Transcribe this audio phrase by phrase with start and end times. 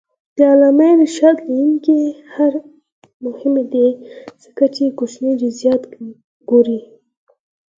[0.35, 2.53] د علامه رشاد لیکنی هنر
[3.25, 3.87] مهم دی
[4.43, 5.81] ځکه چې کوچني جزئیات
[6.49, 6.79] ګوري.